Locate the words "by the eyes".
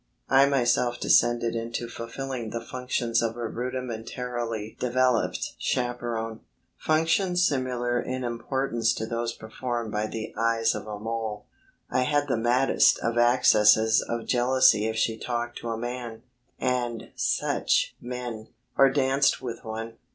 9.91-10.73